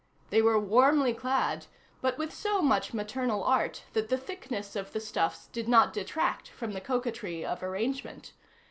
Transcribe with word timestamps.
They 0.31 0.41
were 0.41 0.57
warmly 0.57 1.13
clad, 1.13 1.67
but 2.01 2.17
with 2.17 2.33
so 2.33 2.59
much 2.59 2.91
maternal 2.91 3.43
art 3.43 3.83
that 3.93 4.09
the 4.09 4.17
thickness 4.17 4.75
of 4.75 4.93
the 4.93 4.99
stuffs 4.99 5.45
did 5.45 5.69
not 5.69 5.93
detract 5.93 6.47
from 6.47 6.73
the 6.73 6.81
coquetry 6.81 7.45
of 7.45 7.61
arrangement. 7.61 8.33